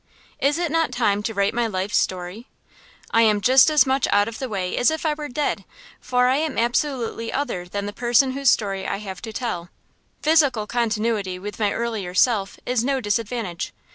[0.39, 2.47] Is it not time to write my life's story?
[3.11, 5.63] I am just as much out of the way as if I were dead,
[5.99, 9.69] for I am absolutely other than the person whose story I have to tell.
[10.23, 13.73] Physical continuity with my earlier self is no disadvantage.